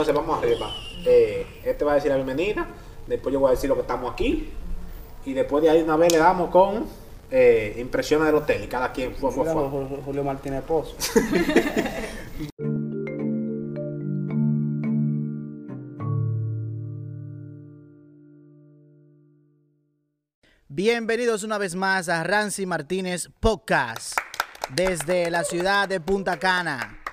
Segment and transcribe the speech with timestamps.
[0.00, 0.74] Entonces vamos arriba.
[1.06, 2.66] Eh, este va a decir la bienvenida,
[3.06, 4.50] después yo voy a decir lo que estamos aquí
[5.24, 6.84] y después de ahí una vez le damos con
[7.30, 9.68] eh, impresiones del hotel y cada quien fue, fue, Mira, fue.
[9.68, 10.96] Julio Julio Martínez Pozo.
[20.66, 24.18] Bienvenidos una vez más a Rancy Martínez Podcast
[24.74, 27.03] desde la ciudad de Punta Cana.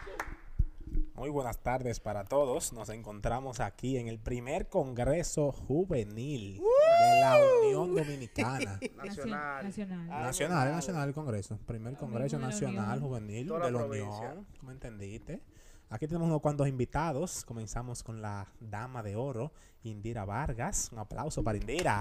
[1.21, 2.73] Muy buenas tardes para todos.
[2.73, 8.79] Nos encontramos aquí en el primer Congreso Juvenil de la Unión Dominicana.
[8.95, 9.63] Nacional.
[9.63, 10.09] Nacional.
[10.11, 11.59] Ah, Nacional, nacional el Congreso.
[11.67, 13.01] Primer Congreso Nacional Unión.
[13.01, 13.85] Juvenil Toda de la.
[13.85, 14.47] Unión.
[14.59, 15.43] ¿Cómo entendiste?
[15.91, 17.45] Aquí tenemos unos cuantos invitados.
[17.45, 19.53] Comenzamos con la dama de oro,
[19.83, 20.89] Indira Vargas.
[20.91, 21.99] Un aplauso para Indira.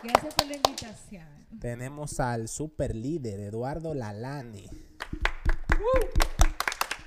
[0.00, 1.26] Gracias por la invitación.
[1.58, 4.68] Tenemos al super líder Eduardo Lalani.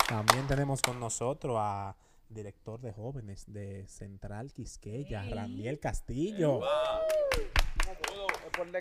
[0.08, 1.96] También tenemos con nosotros a
[2.30, 5.34] director de jóvenes de Central Quisqueya, Ey.
[5.34, 6.62] Randiel Castillo.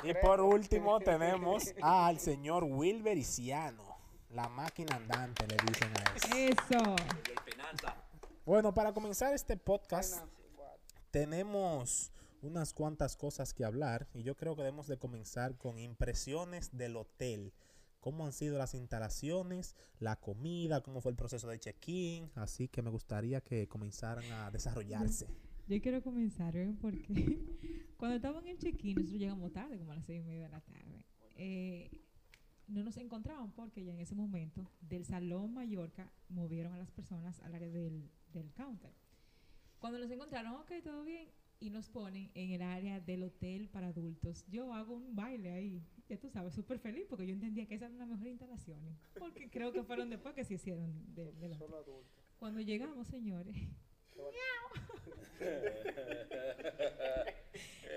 [0.02, 3.96] Y por último tenemos al señor Wilber Iciano,
[4.30, 6.36] la máquina andante, le dicen a eso.
[6.36, 6.96] Eso.
[8.44, 10.22] Bueno, para comenzar este podcast
[11.10, 16.76] tenemos unas cuantas cosas que hablar y yo creo que debemos de comenzar con impresiones
[16.76, 17.52] del hotel.
[18.04, 22.30] Cómo han sido las instalaciones, la comida, cómo fue el proceso de check-in.
[22.34, 25.26] Así que me gustaría que comenzaran a desarrollarse.
[25.68, 26.76] Yo quiero comenzar, ¿ven?
[26.76, 27.06] Porque
[27.96, 30.48] cuando estábamos en el check-in, nosotros llegamos tarde, como a las seis y media de
[30.50, 31.02] la tarde.
[31.36, 32.02] Eh,
[32.66, 37.40] no nos encontraban porque ya en ese momento del Salón Mallorca movieron a las personas
[37.40, 38.92] al área del, del counter.
[39.78, 43.86] Cuando nos encontraron, ok, todo bien, y nos ponen en el área del hotel para
[43.86, 44.44] adultos.
[44.50, 47.86] Yo hago un baile ahí, ya tú sabes, súper feliz porque yo entendía que esa
[47.86, 48.78] era una mejor instalación.
[49.18, 51.56] Porque creo que fueron después que se hicieron de, de la-
[52.38, 53.56] Cuando llegamos, señores,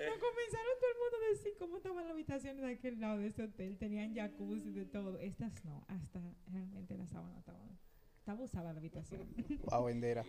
[0.07, 3.27] nos comenzaron todo el mundo a decir cómo estaban las habitaciones de aquel lado de
[3.27, 3.77] ese hotel.
[3.77, 5.17] Tenían jacuzzi de todo.
[5.19, 7.77] Estas no, hasta realmente las sábanas estaban.
[8.27, 9.21] Estaba usada la habitación.
[9.71, 10.25] Wow, Indira.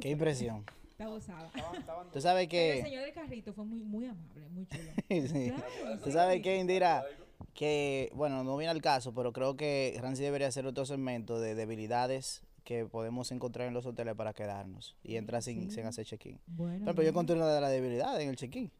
[0.00, 0.64] Qué impresión.
[0.92, 1.50] Estaba usada.
[2.12, 2.82] Tú sabes Pero el que...
[2.84, 4.92] señor del carrito fue muy, muy amable, muy chulo.
[5.08, 5.50] Sí.
[5.50, 6.12] Claro, Tú sí.
[6.12, 7.02] sabes que, Indira,
[7.52, 11.56] que, bueno, no viene al caso, pero creo que Rancy debería hacer otro segmento de
[11.56, 15.78] debilidades que podemos encontrar en los hoteles para quedarnos y entrar sin, Sí.
[15.78, 16.38] sin hacer check-in.
[16.46, 18.70] Bueno, ejemplo, yo encontré una de las debilidades en el check-in.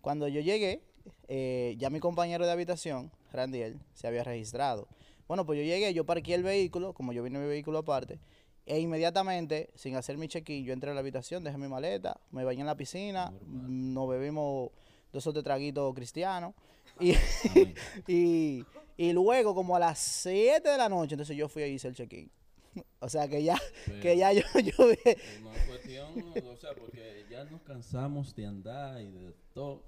[0.00, 0.80] Cuando yo llegué,
[1.26, 4.86] eh, ya mi compañero de habitación, Randiel, se había registrado.
[5.32, 8.20] Bueno, pues yo llegué, yo parqué el vehículo, como yo vine mi vehículo aparte,
[8.66, 12.44] e inmediatamente, sin hacer mi check-in, yo entré a la habitación, dejé mi maleta, me
[12.44, 14.72] bañé en la piscina, mm, nos bebimos
[15.10, 16.52] dos o tres traguitos cristianos,
[17.00, 17.12] y,
[18.06, 18.62] y,
[18.98, 21.94] y luego, como a las 7 de la noche, entonces yo fui a hice el
[21.94, 22.30] check-in.
[23.00, 23.58] O sea que ya,
[24.02, 29.00] que ya yo, yo No es cuestión, o sea, porque ya nos cansamos de andar
[29.00, 29.82] y de todo.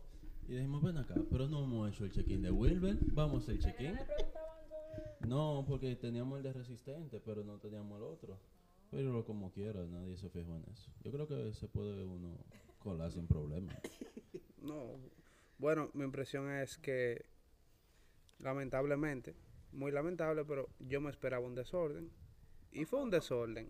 [0.48, 2.96] Y dijimos, ven acá, pero no hemos hecho el check-in de Wilber.
[3.12, 3.98] Vamos a hacer el check-in.
[5.26, 8.38] No, porque teníamos el de resistente, pero no teníamos el otro.
[8.90, 10.90] Pero como quiera, nadie se fijó en eso.
[11.02, 12.38] Yo creo que se puede uno
[12.78, 13.72] colar sin problema.
[14.62, 14.98] No.
[15.58, 17.26] Bueno, mi impresión es que,
[18.38, 19.34] lamentablemente,
[19.72, 22.10] muy lamentable, pero yo me esperaba un desorden.
[22.72, 23.68] Y fue un desorden.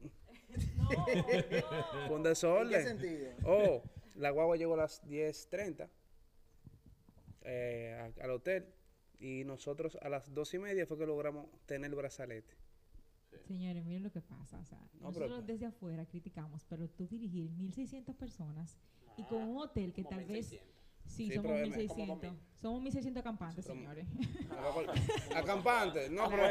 [2.06, 3.34] Fue un desorden.
[3.44, 3.82] Oh,
[4.15, 5.88] la guagua llegó a las 10.30
[7.42, 8.66] eh, al hotel.
[9.20, 12.54] Y nosotros a las dos y media fue que logramos tener el brazalete.
[13.47, 14.58] Señores, miren lo que pasa.
[14.58, 18.78] O sea, No, pero- nosotros desde afuera criticamos, pero tú dirigir 1.600 personas
[19.16, 20.48] y con un hotel que tal vez...
[20.48, 20.60] Sí,
[21.06, 22.34] Sí, somos pero es- 1.600.
[22.62, 24.06] Somos 1.600 acampantes, señores.
[25.34, 26.08] Acampante.
[26.08, 26.42] No, pero,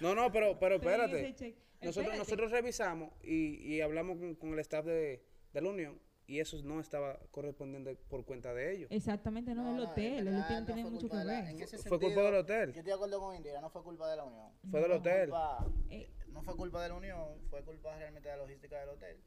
[0.00, 1.34] no, no, pero, pero espérate.
[1.82, 2.18] Nosotros, espérate.
[2.18, 5.22] nosotros revisamos y, y hablamos con, con el staff de,
[5.52, 8.90] de la Unión y eso no estaba correspondiendo por cuenta de ellos.
[8.90, 10.28] Exactamente, no, el hotel.
[10.28, 11.68] El hotel tiene mucho que ver.
[11.88, 12.66] Fue culpa del hotel.
[12.72, 14.50] Yo estoy de acuerdo con Indira, no fue culpa de la Unión.
[14.70, 15.28] Fue del hotel.
[15.30, 18.88] Culpa- Eh, no fue culpa de la Unión, fue culpa realmente de la logística del
[18.90, 19.20] hotel.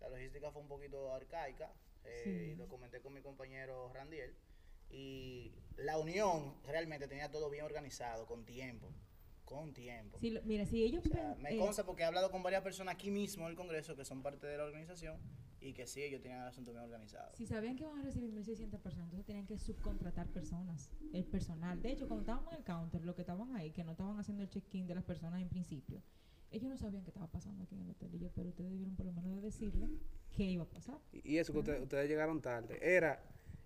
[0.00, 1.72] La logística fue un poquito arcaica,
[2.04, 2.30] eh, Sí.
[2.30, 4.34] y lo comenté con mi compañero Randiel.
[4.88, 8.88] Y la Unión realmente tenía todo bien organizado, con tiempo.
[9.46, 10.18] Con tiempo.
[10.18, 11.06] si lo- mira, si ellos...
[11.06, 13.50] O sea, pen- me eh, consta porque he hablado con varias personas aquí mismo en
[13.52, 15.16] el Congreso que son parte de la organización
[15.60, 17.34] y que sí, ellos tenían el asunto bien organizado.
[17.36, 21.80] Si sabían que iban a recibir 1.600 personas, entonces tenían que subcontratar personas, el personal.
[21.80, 24.42] De hecho, cuando estábamos en el counter, los que estaban ahí, que no estaban haciendo
[24.42, 26.02] el check-in de las personas en principio,
[26.50, 28.14] ellos no sabían qué estaba pasando aquí en el hotel.
[28.14, 29.88] Y yo, pero ustedes debieron por lo menos de decirle
[30.36, 30.98] qué iba a pasar.
[31.12, 32.78] Y y eso que ustedes, ustedes llegaron tarde.
[32.82, 33.22] Era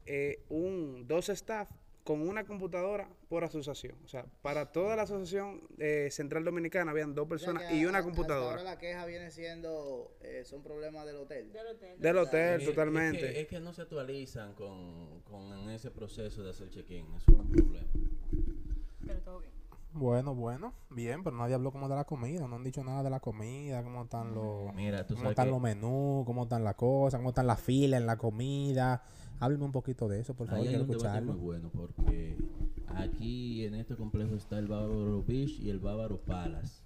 [0.07, 1.71] eh, un dos staff
[2.11, 3.95] con una computadora por asociación.
[4.05, 7.85] O sea, para toda la asociación eh, central dominicana habían dos O sea personas y
[7.87, 8.51] una computadora.
[8.59, 11.53] ahora la queja viene siendo, eh, son problemas del hotel.
[12.01, 13.27] Del hotel, Es- totalmente.
[13.29, 17.07] Es que, es que no se actualizan con, con ese proceso de hacer check-in.
[17.15, 17.87] Eso es un problema.
[19.07, 19.53] Pero todo bien.
[19.93, 23.11] Bueno, bueno, bien, pero nadie habló como de la comida, no han dicho nada de
[23.11, 26.65] la comida, cómo están los, Mira, tú cómo sabes están que los menús, cómo están
[26.65, 29.03] las cosas, cómo están las filas en la comida.
[29.41, 32.37] Hábleme un poquito de eso, por favor, ahí hay un debate muy bueno porque
[32.89, 36.83] aquí en este complejo está el Bávaro Beach y el Bávaro Palace.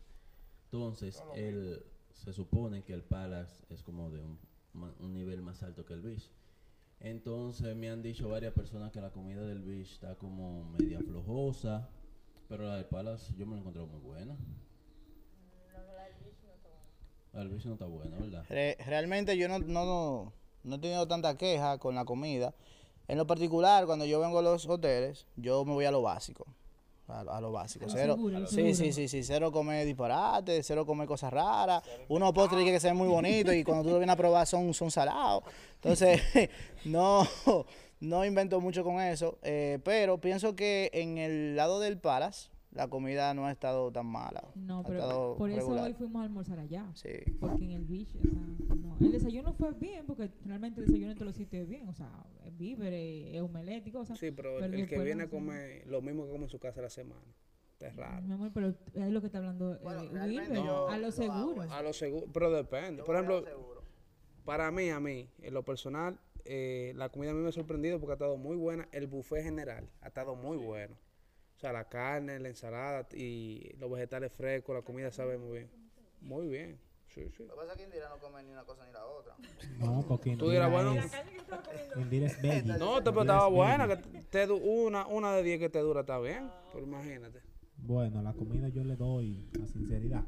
[0.67, 4.39] Entonces, el, se supone que el Palace es como de un,
[5.01, 6.31] un nivel más alto que el Beach.
[7.01, 11.89] Entonces me han dicho varias personas que la comida del Beach está como media flojosa,
[12.49, 14.37] pero la del Palace yo me la he encontrado muy buena.
[17.33, 18.45] La del Beach no está buena, ¿verdad?
[18.49, 20.33] Re- realmente yo no, no, no,
[20.64, 22.55] no he tenido tanta queja con la comida.
[23.06, 26.46] En lo particular, cuando yo vengo a los hoteles, yo me voy a lo básico.
[27.06, 27.84] A, a lo básico.
[27.84, 28.75] A lo Cero, seguro, a lo sí, seguro.
[28.75, 29.22] sí, sí, sí.
[29.22, 31.82] Cero comer disparate, cero comer cosas raras.
[32.08, 34.72] Unos postres que se ven muy bonitos y cuando tú lo vienes a probar son,
[34.72, 35.44] son salados.
[35.75, 36.22] Entonces,
[36.87, 37.28] no,
[38.00, 39.37] no invento mucho con eso.
[39.43, 44.06] eh, pero pienso que en el lado del Palace, la comida no ha estado tan
[44.06, 44.43] mala.
[44.55, 45.85] No, ha pero estado por eso regular.
[45.85, 46.91] hoy fuimos a almorzar allá.
[46.94, 47.11] Sí.
[47.41, 48.97] Porque en el beach, o sea, no.
[49.00, 51.88] El desayuno fue bien, porque realmente el desayuno en todos los sitios es bien.
[51.88, 52.11] O sea,
[52.44, 54.19] es víveres, es omelette y cosas.
[54.19, 56.82] Sí, pero, Pero el, el que viene comer lo mismo que come en su casa
[56.82, 57.23] la semana.
[57.73, 58.23] Está raro.
[58.26, 61.62] Mi amor, pero es lo que está hablando Bueno, eh, yo a lo seguro.
[61.62, 63.03] hago A lo seguro, pero depende.
[63.03, 63.44] Por ejemplo,
[64.44, 67.99] para mí, a mí, en lo personal, eh, la comida a mí me ha sorprendido
[67.99, 68.88] porque ha estado muy buena.
[68.93, 70.97] El buffet general ha estado muy bueno.
[71.64, 75.70] Sea, la carne, la ensalada y los vegetales frescos, la comida sabe muy bien.
[76.20, 76.78] Muy bien.
[77.08, 77.44] Sí, sí.
[77.44, 79.34] Lo que pasa es que Indira no come ni una cosa ni la otra.
[79.78, 82.76] No, porque Tú dirás, Indira bueno, es, Indira es veggie.
[82.76, 83.88] No, te, pero Indira estaba es buena.
[83.88, 83.96] Que
[84.31, 86.50] te, du- una, una de diez que te dura está bien.
[86.70, 87.40] Pero imagínate.
[87.78, 90.22] Bueno, la comida yo le doy, a sinceridad,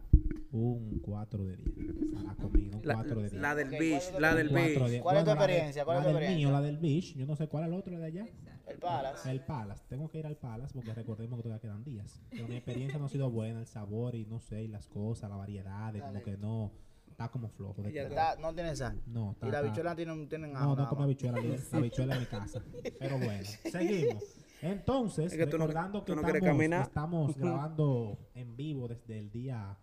[0.56, 2.16] un 4 de 10.
[2.18, 3.40] A la comida, un La, 4 de 10.
[3.42, 5.00] la del beach, ¿cuál es la del beach.
[5.02, 5.84] ¿Cuál es tu experiencia?
[5.84, 6.50] ¿Cuál es la tu del mío, experiencia?
[6.50, 7.14] la del beach.
[7.16, 8.26] Yo no sé cuál es el otro de allá.
[8.66, 9.30] El Palace.
[9.30, 9.84] El Palace.
[9.88, 12.20] Tengo que ir al Palace porque recordemos que todavía quedan días.
[12.30, 15.30] Pero mi experiencia no ha sido buena, el sabor y no sé, y las cosas,
[15.30, 16.72] la variedad, de como que no,
[17.08, 17.82] está como flojo.
[17.82, 17.96] De.
[17.96, 19.00] Está- no tiene sal.
[19.06, 21.04] No, está, Y la está- bichuela tiene, tienen No, ajo no come más.
[21.04, 21.38] habichuela,
[21.72, 22.60] habichuela en mi casa.
[22.98, 24.24] Pero bueno, seguimos.
[24.62, 29.18] Entonces, Es que tú no- recordando que tú no estamos, estamos grabando en vivo desde
[29.18, 29.78] el día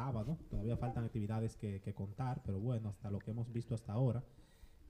[0.00, 0.36] sábado.
[0.50, 4.22] Todavía faltan actividades que, que contar, pero bueno, hasta lo que hemos visto hasta ahora.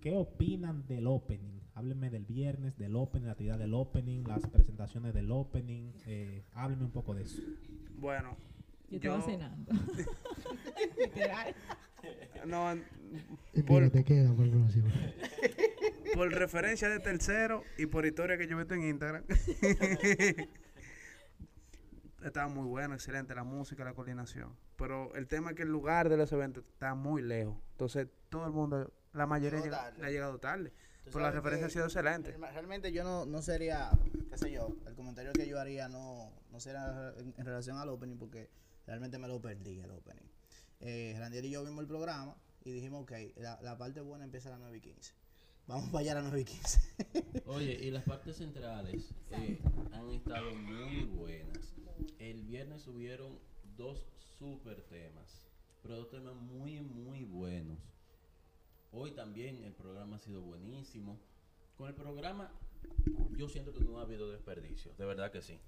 [0.00, 1.61] ¿Qué opinan del opening?
[1.75, 5.93] Háblenme del viernes, del opening, la actividad del opening, las presentaciones del opening.
[6.06, 7.41] Eh, háblenme un poco de eso.
[7.99, 8.37] Bueno,
[8.91, 9.73] Yo estaba yo- cenando.
[10.99, 11.55] Literal.
[12.47, 12.75] no,
[13.55, 14.88] Y por, te queda por próximo.
[16.14, 19.25] por referencia de tercero y por historia que yo he visto en Instagram.
[22.26, 24.56] Estaba muy bueno, excelente la música, la coordinación.
[24.76, 27.56] Pero el tema es que el lugar de los eventos está muy lejos.
[27.73, 30.73] Entonces, todo el mundo, la mayoría llega- le ha llegado tarde.
[31.05, 32.32] Pero la referencia ha sido excelente.
[32.32, 33.90] real- Realmente yo no, no sería,
[34.28, 37.88] qué sé yo, el comentario que yo haría no, no sería en, en relación al
[37.90, 38.50] opening porque
[38.88, 40.26] realmente me lo perdí el opening.
[40.81, 44.49] Eh, Randiel y yo vimos el programa y dijimos, ok, la, la parte buena empieza
[44.49, 45.14] a las 9 y 15.
[45.69, 46.81] Vamos para allá a las 9 y 15.
[47.46, 49.61] Oye, y las partes centrales eh,
[49.93, 51.73] han estado muy buenas.
[52.19, 53.38] El viernes subieron
[53.76, 54.06] dos
[54.38, 55.43] super temas,
[55.82, 57.78] pero dos temas muy, muy buenos.
[58.93, 61.18] Hoy también el programa ha sido buenísimo.
[61.76, 62.50] Con el programa
[63.37, 65.59] yo siento que no ha habido desperdicio, de verdad que sí.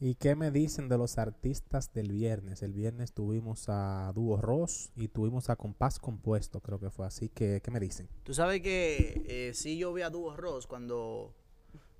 [0.00, 2.62] ¿Y qué me dicen de los artistas del viernes?
[2.62, 7.28] El viernes tuvimos a Dúo Ross y tuvimos a Compás Compuesto, creo que fue así.
[7.28, 8.08] que ¿Qué me dicen?
[8.24, 11.32] Tú sabes que eh, sí yo vi a Dúo Ross cuando,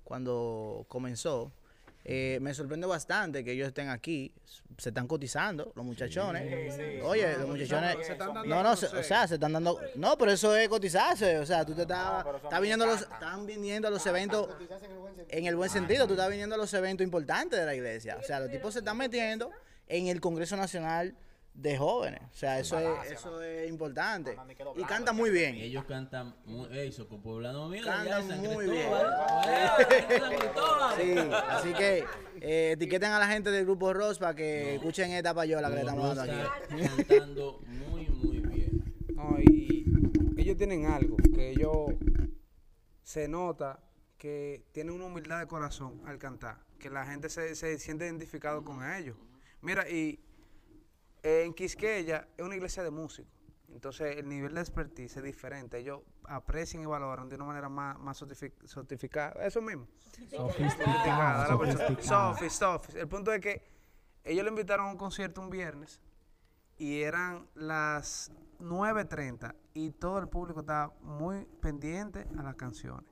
[0.03, 1.53] cuando comenzó.
[2.07, 4.31] Eh, me sorprende bastante que ellos estén aquí.
[4.77, 7.01] Se están cotizando los muchachones.
[7.03, 8.05] Oye, los muchachones.
[8.05, 9.79] Se están dando No, no, se- o sea, se están dando.
[9.95, 11.39] No, pero eso es cotizarse.
[11.39, 12.23] O sea, tú te estás.
[12.43, 14.49] estás viniendo a los, están viniendo a los eventos.
[15.29, 18.17] En el buen sentido, tú estás viniendo a los eventos importantes de la iglesia.
[18.21, 19.49] O sea, los tipos se están metiendo
[19.87, 21.15] en el Congreso Nacional
[21.55, 22.21] de Jóvenes.
[22.31, 24.37] O sea, eso es, eso es importante.
[24.75, 25.55] Y canta muy bien.
[25.55, 26.67] Ellos cantan muy...
[26.77, 28.89] Ey, Soco Poblano mío, Cantan muy bien.
[30.97, 31.15] Sí,
[31.49, 32.03] así que
[32.41, 35.81] eh, etiqueten a la gente del grupo Ross para que escuchen esta payola que le
[35.81, 37.05] estamos dando aquí.
[37.07, 38.93] Cantando muy, muy bien.
[39.15, 39.85] No, y
[40.37, 41.93] ellos tienen algo que ellos
[43.01, 43.79] se nota
[44.17, 48.63] que tienen una humildad de corazón al cantar, que la gente se, se siente identificado
[48.63, 49.15] con ellos.
[49.61, 50.19] Mira, y
[51.25, 53.33] en Quisqueya es una iglesia de músicos.
[53.73, 55.79] Entonces, el nivel de expertise es diferente.
[55.79, 58.23] Ellos aprecian y valoran de una manera más, más
[58.65, 59.43] sofisticada.
[59.43, 59.87] Eso mismo.
[60.29, 61.67] Sofisticado.
[61.99, 62.95] Sofis, sofis.
[62.95, 63.63] El punto es que
[64.23, 65.99] ellos le invitaron a un concierto un viernes
[66.77, 73.09] y eran las 9.30 y todo el público estaba muy pendiente a las canciones.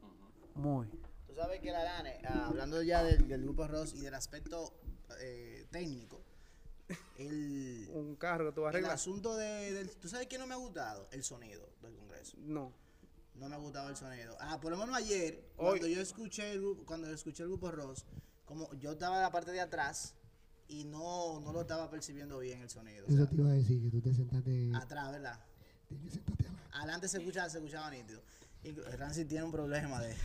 [0.53, 0.87] Muy.
[1.27, 4.71] Tú sabes que la Dane, ah, hablando ya del, del grupo Ross y del aspecto
[5.19, 6.22] eh, técnico,
[7.17, 8.93] el, Un carro que tú el arreglas.
[8.93, 9.89] asunto de, del...
[9.97, 11.07] ¿Tú sabes qué no me ha gustado?
[11.11, 12.37] El sonido del Congreso.
[12.39, 12.73] No.
[13.35, 14.37] No me ha gustado el sonido.
[14.39, 17.71] Ah, por lo menos ayer, Hoy- cuando yo escuché el grupo, cuando escuché el grupo
[17.71, 18.05] Ross,
[18.45, 20.13] como yo estaba en la parte de atrás
[20.67, 23.05] y no, no lo estaba percibiendo bien el sonido.
[23.07, 24.71] Eso te iba a decir, que tú te sentaste.
[24.75, 25.39] atrás, ¿verdad?
[25.87, 26.69] Tienes que sentarte adelante.
[26.77, 28.21] Adelante se escuchaba, se escuchaba nítido.
[28.63, 30.15] Y Rancy tiene un problema de,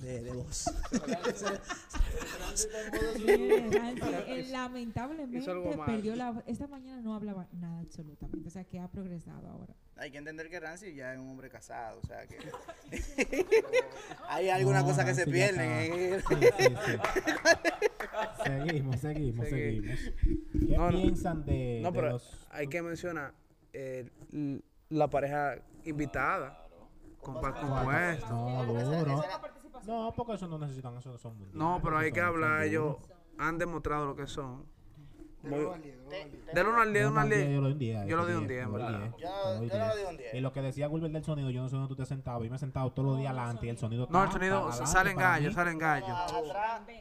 [0.00, 0.64] de, de voz.
[3.26, 5.46] Eh, lamentablemente
[5.86, 10.10] perdió la esta mañana no hablaba nada absolutamente o sea que ha progresado ahora Hay
[10.10, 12.36] que entender que Rancy ya es un hombre casado, o sea que
[14.28, 15.22] hay algunas No, cosas que se.
[15.26, 16.20] ¿eh?
[16.28, 16.92] Sí, sí, sí.
[18.44, 19.98] Seguimos, seguimos, Seguimos.
[20.52, 23.32] ¿Qué No, piensan de, No, de pero los hay que mencionar
[23.72, 24.08] eh,
[24.90, 26.58] la pareja invitada.
[27.20, 28.28] Con paz compuesto.
[28.34, 29.24] No, duro.
[29.86, 32.62] No, porque eso no necesitan, eso no son mundiales, No, pero hay que hablar.
[32.62, 32.96] Ellos
[33.38, 34.70] han demostrado lo que son.
[35.42, 35.96] Del uno al diez,
[36.54, 37.48] del uno al diez.
[37.48, 38.06] Del 1 al 10, Yo del 1 al no, 10.
[38.06, 38.06] Yo lo di un 10.
[38.06, 39.00] Yo lo di ese un 10, en yo lo di verdad.
[39.00, 39.28] 10, Yo-
[39.88, 40.34] lo di un 10.
[40.34, 42.44] Y lo que decía Wilber del sonido, yo no sé dónde tú te has sentado.
[42.44, 44.94] Yo me he sentado todos los días adelante y el sonido No, el sonido adelante
[44.94, 45.54] para gallos, mí.
[45.54, 46.08] salen gallos.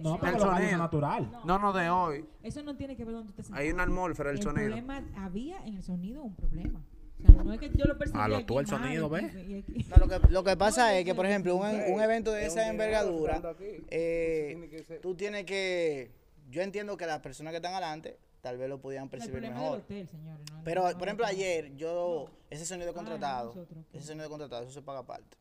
[0.02, 0.70] No, pero El sonido.
[0.72, 1.32] son natural.
[1.46, 2.26] No, no de hoy.
[2.42, 4.66] eso no tiene que ver donde te sientas Hay una atmósfera del el sonido.
[4.66, 6.82] problema había en el sonido un problema
[7.28, 9.34] o sea no es que yo lo percibí Ah, lo tuvo el sonido, ¿ves?
[9.90, 12.68] No, lo, que, lo que pasa es que, por ejemplo, un, un evento de esa
[12.70, 13.42] envergadura,
[13.90, 16.12] eh, tú tienes que...
[16.50, 19.78] Yo entiendo que las personas que están adelante tal vez lo pudieran percibir mejor.
[19.80, 24.72] hotel no- Pero, por ejemplo, ayer yo, ese sonido contratado, nosotros, ese sonido contratado, eso
[24.72, 25.38] se paga aparte.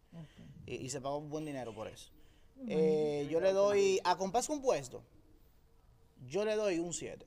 [0.67, 2.11] Y se paga un buen dinero por eso.
[2.69, 5.03] Eh, yo le doy, a compás compuesto,
[6.29, 7.25] yo le doy un 7.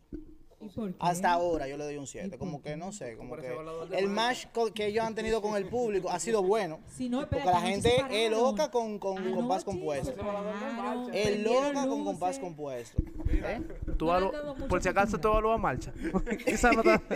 [0.66, 0.96] ¿Y por qué?
[1.00, 2.30] Hasta ahora yo le doy un ¿Y 7.
[2.30, 2.72] por Como qué?
[2.72, 3.56] que no sé, como que
[3.98, 6.80] el match que ellos han tenido con el público ha sido bueno.
[6.88, 10.14] Si no, Porque la gente es loca con, con Anoche compás compuesto.
[10.16, 13.02] pararon, Es loca con compás compuesto.
[13.30, 13.62] ¿eh?
[13.98, 15.92] Tú No por si acaso tú evalúas marcha.
[16.46, 17.02] esa nota,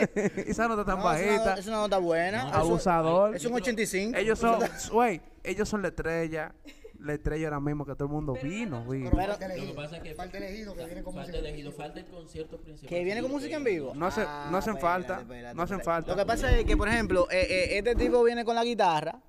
[0.45, 1.53] esa nota tan No, es, una, bajita.
[1.59, 2.49] es una nota buena.
[2.49, 3.35] Abusador.
[3.35, 4.17] Es un 85.
[4.17, 4.59] Ellos son,
[4.91, 6.53] güey, ellos son la estrella.
[6.99, 9.11] La estrella ahora mismo que todo el mundo vino, vino.
[9.11, 9.37] Pero- Lo
[9.67, 11.47] que pasa es que Falta elegido que viene con falta música.
[11.47, 12.89] elegido, falta el concierto principal.
[12.89, 13.93] Que viene con música en vivo.
[13.95, 16.01] No hace- Ah, no hacen espérate, falta, espérate, no hacen espérate.
[16.05, 16.11] falta.
[16.11, 19.19] Lo que pasa es que, por ejemplo, eh, eh, este tipo viene con la guitarra.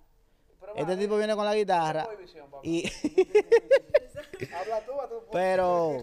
[0.76, 2.08] Este tipo viene con la guitarra.
[2.62, 2.84] Y.
[5.32, 6.02] pero.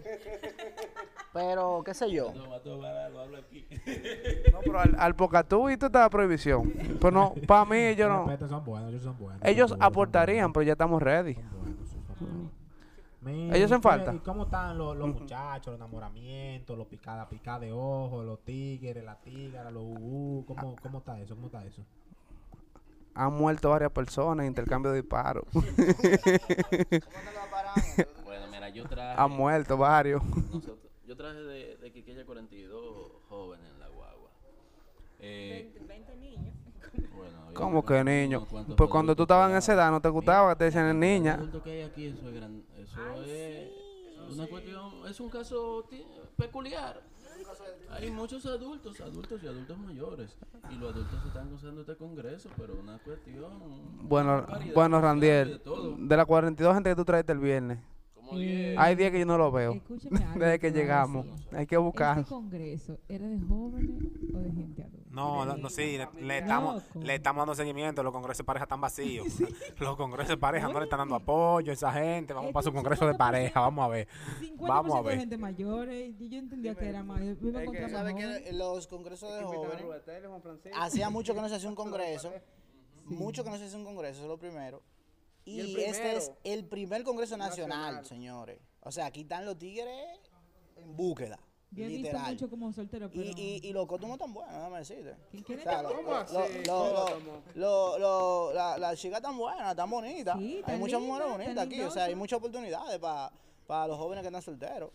[1.33, 2.31] Pero, qué sé yo.
[2.33, 3.65] No, hablo aquí.
[4.51, 6.71] No, pero al, al Pocatú y tú está prohibición.
[6.99, 8.25] Pero no, para mí ellos no.
[8.25, 9.41] Respeto, son buenos, ellos son buenos.
[9.43, 11.33] Ellos son duros, aportarían, pero ya estamos ready.
[11.35, 12.51] son buenos, son buenos.
[13.25, 14.13] Mira, Ellos hacen ¿y qué- falta.
[14.13, 19.03] ¿Y cómo están los, los muchachos, los enamoramientos, los picadas picadas de ojos, los tigres,
[19.03, 21.35] las tigras, los uh, ¿cómo, ¿Cómo está eso?
[21.35, 21.83] ¿Cómo está eso?
[23.15, 25.43] Han muerto varias personas en intercambio de disparos.
[28.23, 29.21] Bueno, mira, yo traje.
[29.21, 30.23] Han muerto varios.
[30.23, 30.77] nosotros-
[31.07, 34.29] yo traje de, de Quiqueya 42 jóvenes en la guagua.
[35.19, 36.44] Eh, 20 niños.
[37.55, 38.45] ¿Cómo que niño?
[38.77, 41.39] Pues cuando tú estabas en esa edad no te gustaba que te decían niña.
[41.63, 45.87] que hay aquí, eso es gran, eso es una cuestión, es un caso
[46.35, 47.01] peculiar.
[47.89, 50.37] Hay muchos adultos, adultos y adultos mayores,
[50.69, 53.51] y los adultos están gozando este congreso, pero una cuestión.
[54.01, 55.61] Bueno, bueno, Randiel,
[55.97, 57.79] de las 42 gente que tú traiste el viernes,
[58.25, 58.77] Como diez.
[58.77, 59.71] hay 10 que yo no lo veo.
[59.89, 61.25] Algo Desde que te voy a llegamos.
[61.25, 61.57] decir.
[61.57, 62.19] Hay que buscar.
[62.19, 64.03] ¿Este congreso era de jóvenes
[64.33, 65.05] o de gente adulta?
[65.11, 66.99] No, no, no, sí, le, le estamos, Loco.
[67.05, 68.03] le estamos dando seguimiento.
[68.03, 69.27] Los congresos de pareja están vacíos.
[69.79, 72.33] Los congresos de pareja no le están dando apoyo a esa gente.
[72.33, 74.07] Vamos para su congreso de pareja, vamos a ver.
[74.41, 75.13] 50% Vamos a ver.
[75.13, 77.21] de gente mayor, eh, y yo entendía que era más.
[77.21, 78.43] Yo me iba a Es que encontrar más ¿Sabes joven.
[78.43, 79.85] que los congresos de jóvenes?
[80.75, 82.33] Hacía mucho que no se hacía un congreso.
[83.05, 84.81] Mucho que no se hacía un congreso, eso es lo primero.
[85.45, 88.05] Y, este es el primer congreso nacional, Nacional.
[88.05, 88.59] señores.
[88.81, 90.19] O sea, aquí están los tigres
[90.75, 91.39] en búsqueda.
[91.71, 92.31] Yo he visto literal.
[92.33, 93.21] mucho como soltero, pero...
[93.23, 93.33] Y,
[93.63, 95.15] y, y los cótumos tan buenos, déjame decirte.
[95.29, 96.33] ¿Quién quiere O sea, lo- ¿Cómo así?
[96.65, 97.05] lo-
[97.55, 100.37] ¿Cómo lo- la- Las chicas tan buenas, tan bonitas.
[100.39, 101.81] Sí, Hay muchas mujeres bonitas aquí.
[101.81, 104.91] O sea, hay muchas oportunidades para los jóvenes que están solteros.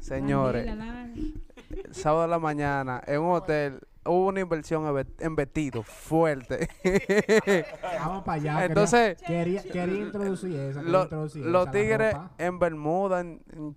[0.00, 5.36] Señores, el sábado de la mañana en un hotel hubo una inversión en ve- en
[5.36, 6.68] vestido fuerte.
[8.00, 8.64] Vamos para allá.
[8.64, 10.82] Entonces, quería, quería, quería introducir eso.
[10.82, 11.34] Lo- los
[11.66, 13.74] la tigres en Bermuda, en, en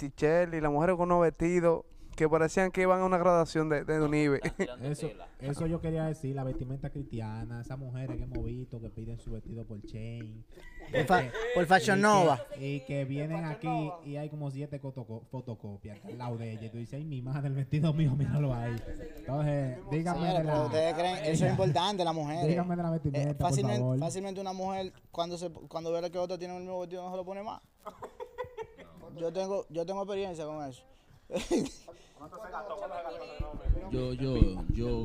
[0.55, 1.83] y las mujeres con unos vestidos
[2.21, 4.39] que parecían que iban a una graduación de, de Unive.
[4.83, 5.09] Eso,
[5.39, 9.31] eso yo quería decir, la vestimenta cristiana, esas mujeres que hemos visto que piden su
[9.31, 10.45] vestido por chain.
[10.91, 11.23] Por, fa-
[11.55, 12.39] por y Fashion Nova.
[12.59, 16.65] Y que vienen aquí y hay como siete fotoco- fotocopias al lado de ella.
[16.67, 18.75] Y tú dices, ay, mi madre, el vestido mío, míralo ahí.
[19.17, 22.47] Entonces, dígame Señores, de la, ustedes creen, eso es importante, las mujeres.
[22.47, 23.97] dígame de la Eh, vestimenta, por fácilmente, favor.
[23.99, 27.17] fácilmente una mujer cuando se cuando ve que otra tiene el mismo vestido no se
[27.17, 27.63] lo pone más.
[29.17, 30.83] Yo tengo yo tengo experiencia con eso.
[33.91, 34.35] Yo, yo,
[34.69, 35.03] yo,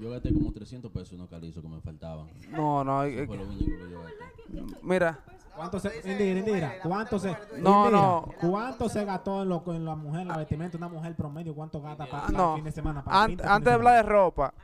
[0.00, 2.28] yo gasté como 300 pesos en unos calizos que me faltaban.
[2.50, 4.76] No, no, Eso fue lo único que yo gasté.
[4.82, 5.18] mira,
[5.56, 8.28] ¿Cuánto se, Indira, Indira, ¿cuánto se, No, no.
[8.40, 10.76] ¿cuánto se gastó en, lo, en la mujer, en la vestimenta?
[10.78, 12.50] Una mujer promedio, ¿cuánto gasta para, Ah, no.
[12.52, 13.02] el fin de semana?
[13.02, 14.54] Para an- antes de hablar de ropa,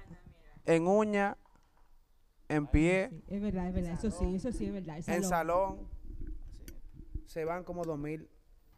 [0.65, 1.37] en uña,
[2.49, 3.93] en pie, Sí, es verdad, es verdad.
[3.95, 4.97] Eso sí, eso sí es verdad.
[4.99, 5.25] En salón.
[5.25, 5.89] salón,
[7.27, 8.29] se van como dos mil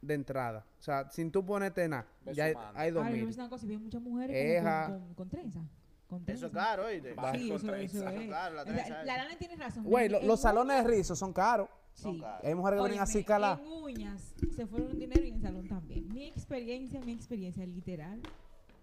[0.00, 0.64] de entrada.
[0.78, 3.26] O sea, sin tú ponerte nada, ya hay- hay dos mil.
[3.26, 4.86] decir una cosa, veo muchas mujeres Eja.
[4.88, 5.60] con, con, con trenza.
[6.06, 7.16] Con Eso es caro, ¿oíste?
[7.34, 8.26] Sí, eso, eso es.
[8.28, 9.06] Claro, la La, trenza la es.
[9.24, 9.82] Lana tiene razón.
[9.84, 11.68] Güey, lo- los salones de rizos son caros.
[11.94, 12.22] Sí.
[12.44, 13.58] Hay mujeres que vienen así caladas.
[13.60, 16.06] En uñas se fueron un dinero y en salón también.
[16.12, 18.20] Mi experiencia, mi experiencia literal,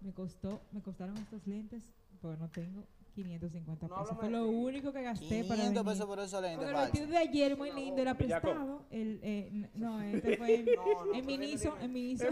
[0.02, 4.16] me costó, me costaron estos lentes, porque no tengo 550 No, pesos.
[4.16, 5.84] Fue de lo único que gasté para 500 venir.
[5.84, 8.84] pesos por esos lentes, Porque el vestido de ayer muy lindo era prestado.
[8.90, 10.66] El, eh, no, este fue en,
[11.14, 12.26] en Miniso, en Miniso.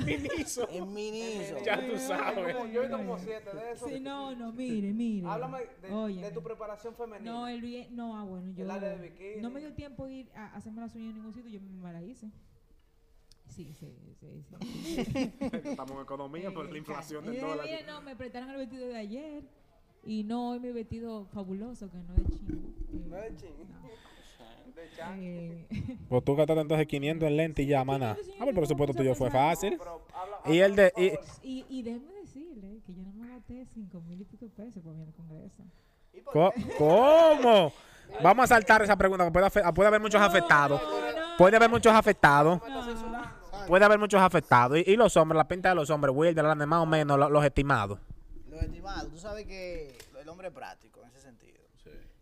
[0.68, 1.54] En Miniso.
[1.64, 2.56] Ya tú sabes.
[2.72, 3.88] Yo he como siete de esos.
[3.88, 5.26] Sí, no, no, mire, mire.
[5.28, 7.30] Háblame de, de tu preparación femenina.
[7.30, 9.40] No, el bien, no, ah, bueno, yo El área de bikini.
[9.40, 12.02] no me dio tiempo ir a hacerme las uñas en ningún sitio, yo me las
[12.02, 12.30] hice.
[13.48, 15.32] Sí, sí, sí, sí.
[15.64, 17.66] Estamos en economía por la inflación del Eh, dólar.
[17.86, 19.44] no, me prestaron el vestido de ayer
[20.04, 22.58] y no hoy mi vestido fabuloso que no es chino.
[22.92, 23.52] Eh, No es chino.
[23.58, 23.82] no.
[24.74, 25.66] De.
[25.70, 28.94] Eh, Pues tú gastaste entonces 500 en lente y ya, sí, Ah, pero el presupuesto
[28.94, 29.50] tuyo fue pasa.
[29.50, 29.78] fácil.
[30.46, 30.92] Y el de...
[31.42, 34.96] Y, y, déjeme decirle que yo no me gasté cinco mil y pico pesos para
[34.96, 35.62] ir al congreso.
[36.24, 37.72] Co- ¿Cómo?
[38.22, 40.80] Vamos a saltar esa pregunta, puede, puede haber muchos afectados.
[41.38, 42.60] Puede haber muchos afectados.
[43.68, 44.78] Puede haber muchos afectados.
[44.78, 47.18] Y, y los hombres, la pinta de los hombres, Will, de la más o menos,
[47.18, 47.98] lo- los estimados.
[48.52, 51.58] Los estimados, tú sabes que el hombre es práctico en ese sentido.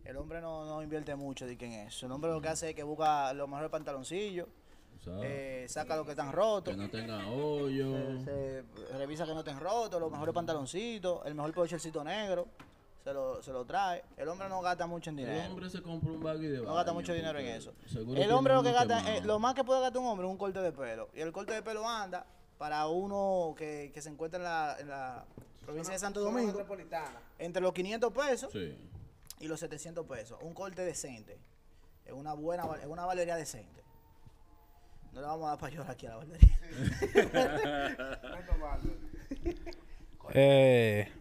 [0.05, 2.05] El hombre no, no invierte mucho de que en eso.
[2.07, 4.47] El hombre lo que hace es que busca los mejores pantaloncillos,
[5.23, 8.17] eh, saca los que están rotos, que no tenga hoyo.
[8.23, 12.47] se, se revisa que no estén rotos, los mejores pantaloncitos, el mejor pochercito negro,
[13.03, 14.03] se lo, se lo trae.
[14.17, 15.51] El hombre no gasta mucho en El dinero.
[15.51, 17.73] hombre se compra un baggy de No gasta baño, mucho dinero en eso.
[18.15, 20.37] El hombre lo que gasta, eh, lo más que puede gastar un hombre es un
[20.37, 21.09] corte de pelo.
[21.13, 22.25] Y el corte de pelo anda
[22.57, 25.25] para uno que, que se encuentra en la, en la
[25.61, 27.19] provincia de Santo Zona Domingo metropolitana.
[27.39, 28.77] entre los 500 pesos Sí.
[29.39, 30.37] y los 700 pesos.
[30.41, 31.37] Un corte decente.
[32.05, 33.81] Es una buena, es una valería decente.
[35.13, 36.57] No le vamos a dar para llorar aquí a la valería.
[40.33, 41.11] Eh,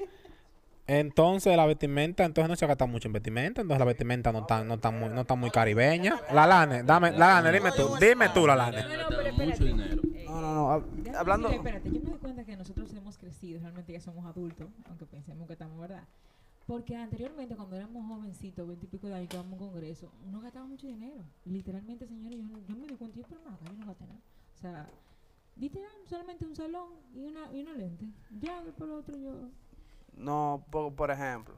[0.87, 4.63] entonces la vestimenta, entonces no se gasta mucho en vestimenta, entonces la vestimenta no está
[4.63, 6.21] no tan muy, no tan muy caribeña.
[6.33, 8.85] La Lane, dame, la Lane, dime tú, dime tú la Lane.
[8.85, 9.21] No, no.
[9.21, 11.19] Eh, No, no, no.
[11.19, 11.49] Hablando.
[11.51, 12.40] espérate, yo me doy cuenta que nosotros
[13.11, 16.05] hemos crecido, realmente ya somos adultos, aunque pensemos que estamos, ¿verdad?
[16.67, 20.13] Porque anteriormente, cuando éramos jovencitos, veinte y pico de años, que íbamos a un congreso,
[20.25, 21.25] uno gastaba mucho dinero.
[21.45, 24.21] Literalmente, señores, yo, no- yo me di cuenta, yo, pero nada, yo no gasté nada.
[24.55, 24.89] O sea,
[25.57, 28.07] literal, solamente un salón y una, y una lente.
[28.39, 29.49] Ya, lo otro yo...
[30.15, 31.57] No, por, por ejemplo,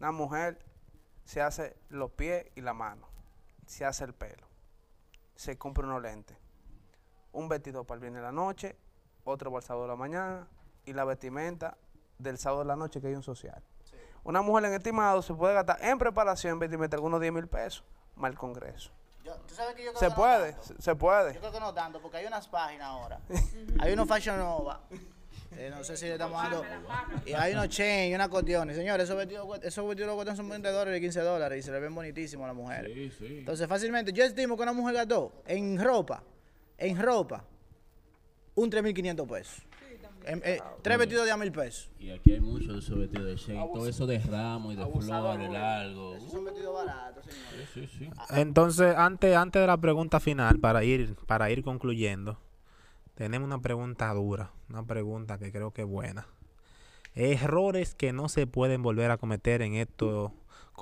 [0.00, 0.58] una mujer
[1.24, 3.06] se hace los pies y la mano,
[3.66, 4.46] se hace el pelo,
[5.36, 6.36] se compra unos lentes,
[7.32, 8.76] un vestido para el viernes de la noche,
[9.24, 10.46] otro para el sábado de la mañana
[10.84, 11.76] y la vestimenta
[12.18, 13.62] del sábado de la noche que hay un social.
[14.24, 17.84] Una mujer en estimado se puede gastar en preparación en vestimenta algunos 10 mil pesos
[18.16, 18.90] más el congreso.
[19.24, 20.66] Yo- ¿tú sabes que yo creo Se que no puede, tanto?
[20.66, 21.34] se, se puede.
[21.34, 23.20] Yo creo que no tanto, porque hay unas páginas ahora.
[23.80, 24.80] hay unos Fashion Nova.
[25.52, 26.64] eh, no sé si le estamos dando.
[27.26, 28.76] Y hay unos chain y unas cuestiones.
[28.76, 31.70] Señores, esos vestidos, esos vestidos lo cuestan son 20 dólares y 15 dólares y se
[31.72, 32.92] le ven bonitísimos a las mujeres.
[32.92, 33.38] Sí, sí.
[33.40, 36.22] Entonces, fácilmente, yo estimo que una mujer gastó en ropa,
[36.78, 37.44] en ropa,
[38.54, 39.62] un 3.500 pesos.
[40.24, 41.90] En- eh, tres vestidos de a mil pesos.
[41.98, 44.86] Y aquí hay mucho de esos vestidos de Shane, todo eso de ramo y de
[44.86, 46.14] flores largo.
[46.14, 47.68] Esos son vestidos baratos, señores.
[47.74, 48.10] Sí, sí, sí.
[48.30, 52.38] Entonces, antes, antes de la pregunta final, para ir, para ir concluyendo,
[53.16, 56.26] tenemos una pregunta dura, una pregunta que creo que es buena.
[57.14, 60.30] Errores que no se pueden volver a cometer en estos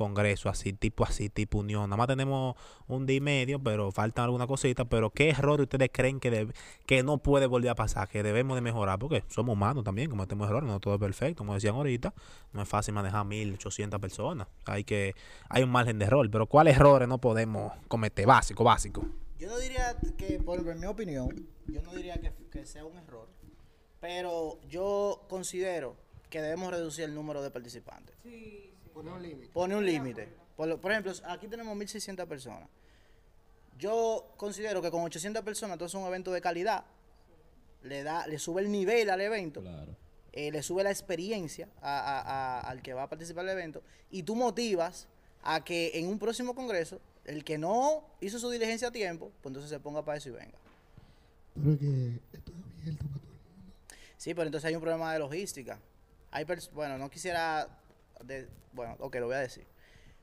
[0.05, 1.83] congresos así, tipo así, tipo unión.
[1.91, 2.57] Nada más tenemos
[2.89, 4.85] un día y medio, pero faltan alguna cosita.
[4.87, 6.55] Pero ¿qué errores ustedes creen que, debe-
[6.87, 8.99] que no puede volver a pasar, que debemos de mejorar?
[8.99, 12.15] Porque somos humanos también, cometemos errores, no todo es perfecto, como decían ahorita.
[12.53, 14.49] No es fácil manejar 1800 personas.
[14.65, 15.15] Hay que
[15.49, 18.27] hay un margen de error, pero ¿cuáles errores no podemos cometer?
[18.27, 19.05] Básico, básico.
[19.39, 22.97] Yo no diría que, por en mi opinión, yo no diría que, que sea un
[22.99, 23.29] error
[24.01, 25.97] Pero yo considero
[26.31, 28.15] que debemos reducir el número de participantes.
[28.94, 29.53] Poner un límite.
[29.53, 30.29] Pone un límite.
[30.57, 32.68] Por, lo- por ejemplo, aquí tenemos 1.600 personas.
[33.79, 36.85] Yo considero que con 800 personas, todo es un evento de calidad.
[37.83, 39.61] Le, da, le sube el nivel al evento.
[39.62, 39.96] Claro.
[40.33, 43.83] eh, le sube la experiencia a- a- a- al que va a participar del evento
[44.12, 45.09] y tú motivas
[45.42, 49.50] a que en un próximo congreso, el que no hizo su diligencia a tiempo, pues
[49.50, 50.57] entonces se ponga para eso y venga.
[51.55, 53.72] Pero es que esto es abierto para todo el mundo.
[54.18, 55.81] Sí, pero entonces hay un problema de logística.
[56.31, 57.66] Hay bueno, no quisiera,
[58.24, 59.66] de- bueno, ok, lo voy a decir.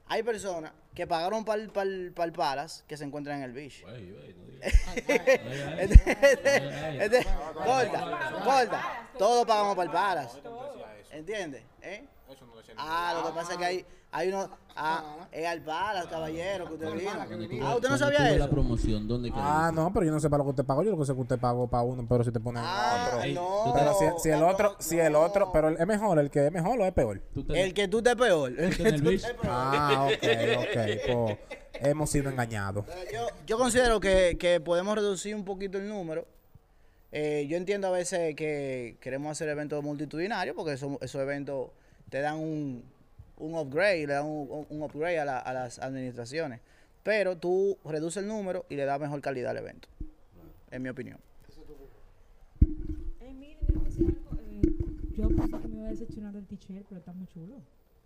[0.09, 3.83] Hay personas que pagaron para el Palas que se encuentran en el beach.
[3.83, 4.73] Güey, güey, no digas.
[4.87, 6.97] Ay, ay.
[7.01, 9.09] Este- corta, corta.
[9.17, 10.39] Todos pagamos para el Palas.
[11.11, 11.63] ¿Entiendes?
[11.81, 12.05] ¿Eh?
[12.77, 14.49] Ah, lo que pasa es que hay, hay uno.
[14.75, 17.09] Ah, es al Palas, caballero, que usted vino.
[17.65, 18.49] Ah, ¿usted no sabía tuve la eso?
[18.49, 19.39] promoción, ¿dónde quedó?
[19.41, 20.83] Ah, no, pero yo no sé para lo que usted pagó.
[20.83, 23.25] Yo lo que sé que usted pagó para uno, pero si te ponen Ah, otro.
[23.33, 23.73] No.
[23.73, 25.51] Pero si, si el otro, si el otro, no.
[25.51, 27.21] pero es mejor, el que es mejor o es peor.
[27.33, 28.51] ¿Tú te- El que tú te peor.
[28.59, 29.35] El que tú peor.
[29.45, 30.23] Ah, ok,
[30.59, 30.73] ok.
[31.07, 31.37] Pues
[31.81, 32.85] hemos sido engañados.
[33.13, 36.27] Yo, yo considero que, que podemos reducir un poquito el número.
[37.11, 41.69] Eh, yo entiendo a veces que queremos hacer eventos multitudinarios porque esos, esos eventos
[42.09, 42.83] te dan un,
[43.37, 46.59] un upgrade, le dan un, un upgrade a, la- a las administraciones.
[47.03, 49.87] Pero tú reduces el número y le das mejor calidad al evento.
[50.71, 51.17] En mi opinión.
[53.21, 53.57] Eh, miren.
[54.39, 54.61] Eh,
[55.15, 57.55] yo pensé que me iba a decepcionar del t-shirt, pero está muy chulo.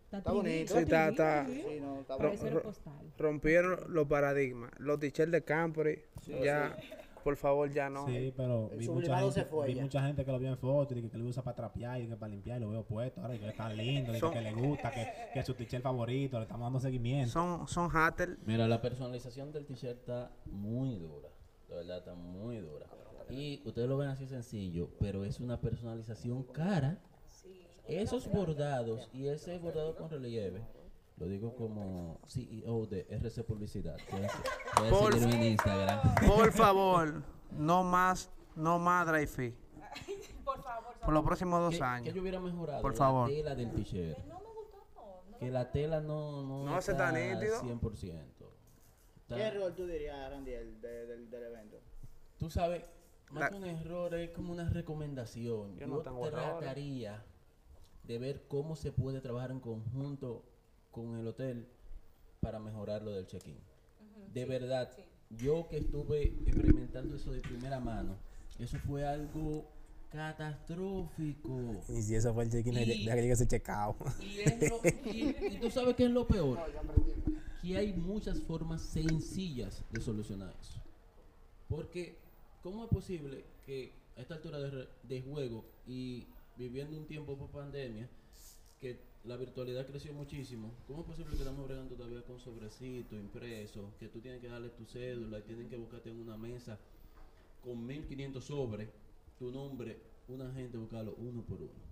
[0.05, 0.73] Está, Está 3D, bonito.
[0.75, 1.99] Sí, está- 3D, está- 3D.
[2.01, 2.61] está Parece bueno.
[2.61, 2.93] postal.
[3.17, 4.71] Rompieron los paradigmas.
[4.77, 5.99] Los t-shirts de Campory,
[6.43, 6.75] ya,
[7.23, 8.05] por favor, ya no.
[8.07, 9.81] Sí, pero El vi mucha, gente, se fue vi ya.
[9.83, 12.07] mucha gente que lo vio en foto y que, que lo usa para trapear y
[12.07, 13.21] que para limpiar y lo veo puesto.
[13.21, 15.53] Ahora y que está lindo, y que, Son- que le gusta, que, que es su
[15.53, 17.31] t-shirt favorito, le estamos dando seguimiento.
[17.31, 18.37] Son, son hater.
[18.45, 21.29] Mira, la personalización del t-shirt está muy dura.
[21.69, 22.85] De verdad, está muy dura.
[23.29, 26.97] Y ustedes lo ven así sencillo, pero es una personalización cara.
[27.87, 30.61] Esos bordados y ese bordado con relieve,
[31.21, 33.95] lo digo como CEO de RC Publicidad.
[34.09, 34.27] Pueden,
[34.75, 36.15] pueden Por- seguirme en Instagram.
[36.27, 39.55] Por favor, no más, no más drive fee.
[41.05, 42.13] Por los próximos dos Que, que años.
[42.15, 43.29] yo hubiera mejorado Por la favor.
[43.29, 44.17] tela del t-shirt.
[45.39, 47.61] Que la tela no, no, No se está está nítido.
[47.61, 48.21] 100%.
[49.21, 51.77] Está- ¿Qué rol tú dirías, Randy, del, del, del evento?
[52.37, 52.83] Tú sabes,
[53.29, 55.75] más La- que un error es como una recomendación.
[55.75, 56.57] Yo Yo, no tengo errores.
[56.59, 57.23] trataría
[58.05, 60.43] de ver cómo se puede trabajar en conjunto
[60.91, 61.67] con el hotel
[62.41, 63.57] para mejorar lo del check-in.
[64.33, 64.89] de verdad,
[65.29, 68.15] yo que estuve experimentando eso de primera mano,
[68.59, 69.65] eso fue algo
[70.11, 71.81] catastrófico.
[71.89, 73.95] Y si eso fue el check-in, Y- deja que llegue ese checkout.
[74.21, 76.59] Y, y- y tú sabes qué es lo peor.
[77.61, 80.81] Que hay muchas formas sencillas de solucionar eso.
[81.69, 82.17] Porque,
[82.63, 86.25] ¿cómo es posible que a esta altura de, re- de juego y
[86.57, 88.09] viviendo un tiempo por pandemia,
[88.79, 93.93] que la virtualidad creció muchísimo, ¿cómo es posible que estamos bregando todavía con sobrecito impreso,
[93.99, 96.79] que tú tienes que darle tu cédula y tienen que buscarte en una mesa
[97.63, 98.89] con 1500 sobres,
[99.37, 101.91] tu nombre, una gente buscarlo uno por uno?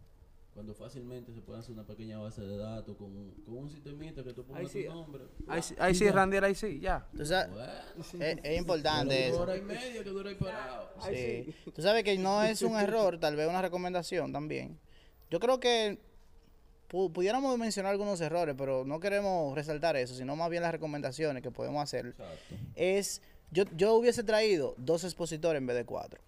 [0.55, 4.23] Cuando fácilmente se puede hacer una pequeña base de datos con, un- con un sistemita
[4.23, 4.83] que tú pongas Ahí sí.
[4.87, 5.23] tu nombre.
[5.47, 7.07] Ahí, sí- ahí sí, Randy, ahí sí, ya.
[7.15, 9.41] Tú sabes, Bueno, es, es importante eso.
[9.41, 10.89] hora y media que dura ahí parado.
[11.07, 11.53] Sí.
[11.71, 14.79] Tú sabes que no es un error, tal vez una recomendación también.
[15.29, 15.99] Yo creo que
[16.89, 21.51] pudiéramos mencionar algunos errores, pero no queremos resaltar eso, sino más bien las recomendaciones que
[21.51, 22.07] podemos hacer.
[22.07, 22.55] Exacto.
[22.75, 23.21] Es,
[23.51, 26.21] yo, yo hubiese traído dos expositores en vez de cuatro.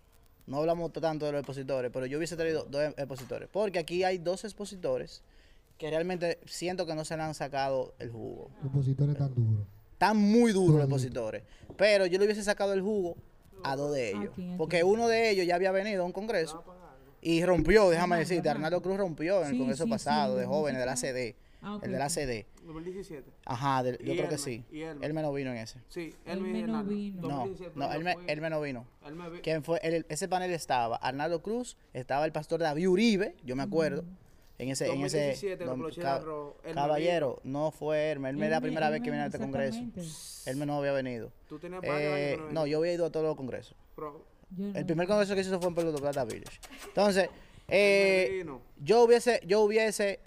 [0.46, 3.50] No hablamos tanto de los expositores, pero yo hubiese traído dos expositores.
[3.52, 5.24] Porque aquí hay dos expositores
[5.78, 8.52] que realmente siento que no se le han sacado el jugo.
[8.62, 9.66] Los opositores tan duros.
[9.94, 11.44] Están muy duros los expositores.
[11.78, 13.18] Pero yo le hubiese sacado el jugo
[13.64, 14.32] a dos de ellos.
[14.36, 14.54] quién?
[14.54, 16.64] ¿A Porque uno de ellos ya había venido a un congreso
[17.22, 18.56] y rompió, déjame Ajá, decirte, ajá.
[18.58, 20.96] Arnaldo Cruz rompió en el Sí, congreso sí, pasado sí, de jóvenes de la.
[20.96, 21.36] CD.
[21.64, 22.10] Ah, El de la.
[22.10, 22.48] CD.
[22.66, 23.30] 2017.
[23.46, 24.64] Ajá, yo creo que sí.
[24.72, 25.80] Él me no vino en ese.
[25.90, 27.22] Sí, Él me no vino.
[27.22, 28.86] No, no, él me, él me no vino.
[29.32, 29.80] Vi- ¿Quién fue?
[29.84, 34.04] El- ese panel estaba Arnaldo Cruz, estaba el pastor David Uribe, yo me acuerdo.
[34.58, 38.10] En ese, en ese 2017, los dom- Polocheros ca- Rojo, él me caballero, no fue
[38.12, 39.80] Hermes, Hermes es la Él me- primera vez que viene a este congreso.
[40.46, 41.32] Él no había venido.
[41.50, 43.76] Tú tenías varios años Eh, no yo había ido a todos los congresos.
[44.58, 44.86] Yo El no.
[44.86, 46.60] primer congreso que hizo fue en Puerto Plata Village.
[46.88, 47.30] Entonces,
[47.68, 48.46] eh,
[48.78, 50.20] yo hubiese, yo hubiese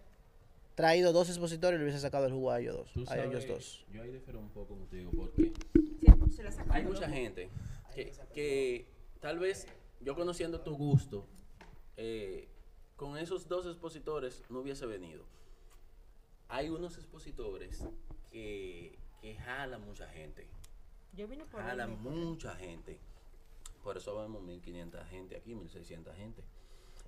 [0.75, 3.11] traído dos expositores y le hubiese sacado el jugo a ellos Tú dos.
[3.11, 3.85] A ellos dos.
[3.93, 5.53] yo ahí difiero un poco contigo porque
[6.35, 6.75] Se la saca.
[6.75, 7.49] hay mucha gente
[7.95, 8.87] que, que
[9.21, 9.67] tal vez
[10.01, 11.27] yo conociendo tu gusto,
[11.97, 12.49] eh,
[12.97, 15.25] con esos dos expositores no hubiese venido.
[16.49, 17.85] Hay unos expositores
[18.33, 20.47] que, que jalan mucha gente,
[21.15, 22.99] Yo vine por jalan mucha gente.
[23.85, 26.43] Por eso vemos 1500 gente aquí, 1600 gente.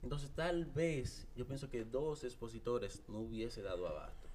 [0.02, 4.28] Entonces, tal vez, yo pienso que dos expositores no hubiese dado abasto.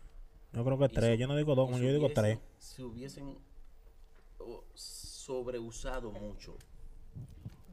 [0.54, 1.20] Yo creo que Y tres.
[1.20, 2.40] Yo no digo dos, yo se digo hubiesen- tres.
[2.58, 3.38] Se hubiesen
[4.40, 6.58] oh, sobreusado mucho.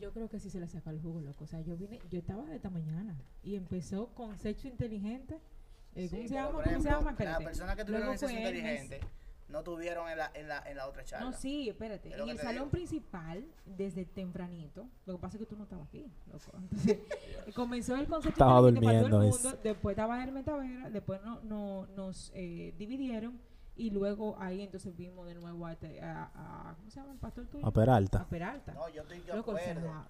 [0.00, 1.44] Yo creo que sí se le sacó el jugo, loco.
[1.44, 5.40] O sea, yo vine, yo estaba de esta mañana y empezó con sexo inteligente.
[5.96, 6.62] Eh, ¿Cómo Sí, se llama?
[6.62, 7.10] ¿Cómo se llama?
[7.10, 7.44] Espérate.
[7.44, 9.00] personas que tuvieron sexo Hermes.
[9.48, 11.30] No tuvieron en la, en la, en la otra charla.
[11.30, 12.10] No, sí, espérate.
[12.10, 12.70] Es En el salón digo.
[12.70, 16.44] principal, desde tempranito, lo que pasa es que tú no estabas aquí, loco.
[16.58, 16.98] Entonces,
[17.54, 21.40] comenzó el concepto Estaba para todo el durmiendo, mundo, después estaba Hermes Tavera, después no,
[21.42, 23.40] no, nos eh, dividieron
[23.76, 27.18] y luego ahí entonces vimos de nuevo a, este- a- a- ¿cómo se llama el
[27.18, 27.64] pastor tuyo?
[27.66, 28.20] A Peralta.
[28.22, 28.72] A Peralta.
[28.74, 30.04] No, yo estoy de Loco, acuerdo.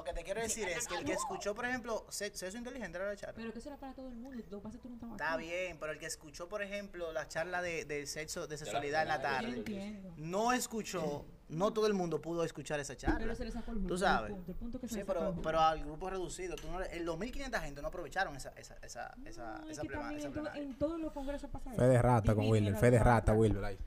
[0.00, 2.96] Lo que te quiero decir es que el que escuchó, por ejemplo, se- sexo inteligente
[2.98, 3.34] era la charla.
[3.36, 4.94] pero que eso era para todo el mundo, lo que pasa es que tú no
[4.94, 5.44] estabas Está aquí.
[5.46, 9.08] bien, pero el que escuchó, por ejemplo, la charla de, de sexo, de sexualidad en
[9.08, 13.18] la tarde, no escuchó, no todo el mundo pudo escuchar esa charla.
[13.18, 13.88] Pero se le sacó el jugo.
[13.88, 14.30] Tú el sabes.
[14.32, 17.60] punto, el punto que se Sí, pero, pero al grupo reducido, tú no, el 2.500
[17.60, 20.32] gente no aprovecharon esa, esa, esa, esa, No, es esa, que plena- también esa en,
[20.34, 20.62] todo- plenaria.
[20.62, 21.78] en todos los congresos pasa eso.
[21.80, 22.74] Fe de rata con Dividen Wilber.
[22.76, 23.32] a Fe de los rata.
[23.32, 23.78] Ahí.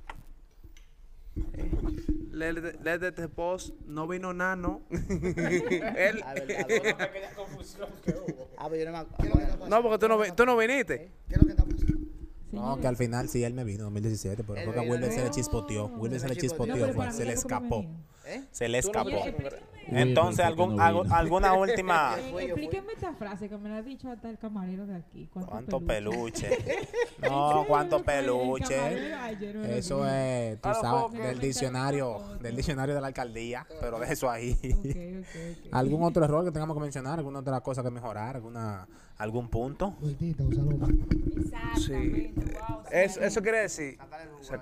[1.35, 2.02] Let,
[2.83, 4.81] let the este post, no vino nano.
[4.89, 6.65] Él, Ah, verdad,
[8.57, 9.67] Ah, pero yo no me ¿Qué es lo que acuerdo.
[9.69, 11.11] no, porque tú no, vi- tú no viniste.
[11.27, 11.93] ¿Qué es lo que está pasando?
[12.51, 14.91] No, que al final sí él me vino en 2017, pero Él creo que vino,
[14.93, 15.31] Wilber se le no.
[15.31, 15.87] chispoteó.
[15.97, 17.85] Wilber se le chispoteó, fue, se le escapó.
[18.25, 18.43] ¿Eh?
[18.51, 19.09] Se le no escapó.
[19.87, 22.15] Entonces, algún, ¿por qué no algo- alguna última.
[22.17, 25.27] eh, explíqueme esta frase que me la ha dicho hasta el camarero de aquí.
[25.33, 26.49] ¿Cuánto, ¿Cuánto peluche?
[27.21, 28.75] No, cuánto peluche.
[29.77, 34.57] Eso es, tú sabes, del diccionario, del diccionario de la alcaldía, pero de eso ahí.
[35.71, 37.19] ¿Algún otro error que tengamos que mencionar?
[37.19, 38.35] ¿Alguna otra cosa que mejorar?
[38.37, 39.95] ¿Alguna, ¿Algún punto?
[41.35, 42.83] Exactamente, wow.
[42.91, 43.97] Eso, eso quiere decir,